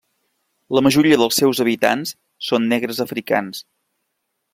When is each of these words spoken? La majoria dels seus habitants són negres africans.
La 0.77 0.81
majoria 0.85 1.19
dels 1.23 1.37
seus 1.41 1.61
habitants 1.65 2.13
són 2.47 2.65
negres 2.71 3.03
africans. 3.07 3.61